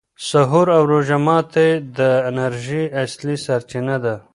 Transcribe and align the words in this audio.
سحور 0.29 0.67
او 0.77 0.83
روژه 0.91 1.17
ماتي 1.25 1.69
د 1.97 1.99
انرژۍ 2.29 2.83
اصلي 3.03 3.35
سرچینه 3.45 3.95
ده. 4.03 4.15